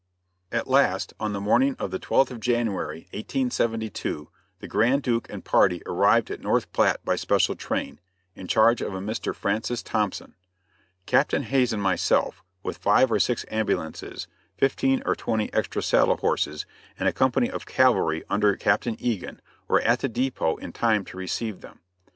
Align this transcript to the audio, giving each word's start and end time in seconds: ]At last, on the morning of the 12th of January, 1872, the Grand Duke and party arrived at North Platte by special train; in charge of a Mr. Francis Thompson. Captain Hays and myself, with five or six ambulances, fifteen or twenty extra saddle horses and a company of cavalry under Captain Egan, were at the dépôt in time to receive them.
]At 0.51 0.65
last, 0.67 1.13
on 1.19 1.31
the 1.33 1.39
morning 1.39 1.75
of 1.77 1.91
the 1.91 1.99
12th 1.99 2.31
of 2.31 2.39
January, 2.39 3.01
1872, 3.13 4.29
the 4.57 4.67
Grand 4.67 5.03
Duke 5.03 5.27
and 5.29 5.45
party 5.45 5.83
arrived 5.85 6.31
at 6.31 6.41
North 6.41 6.73
Platte 6.73 7.05
by 7.05 7.15
special 7.15 7.53
train; 7.55 7.99
in 8.33 8.47
charge 8.47 8.81
of 8.81 8.95
a 8.95 8.99
Mr. 8.99 9.35
Francis 9.35 9.83
Thompson. 9.83 10.33
Captain 11.05 11.43
Hays 11.43 11.71
and 11.71 11.83
myself, 11.83 12.43
with 12.63 12.79
five 12.79 13.11
or 13.11 13.19
six 13.19 13.45
ambulances, 13.51 14.27
fifteen 14.57 15.03
or 15.05 15.15
twenty 15.15 15.53
extra 15.53 15.83
saddle 15.83 16.17
horses 16.17 16.65
and 16.97 17.07
a 17.07 17.13
company 17.13 17.51
of 17.51 17.67
cavalry 17.67 18.23
under 18.27 18.55
Captain 18.55 18.97
Egan, 18.99 19.39
were 19.67 19.81
at 19.81 19.99
the 19.99 20.09
dépôt 20.09 20.59
in 20.61 20.73
time 20.73 21.05
to 21.05 21.15
receive 21.15 21.61
them. 21.61 21.79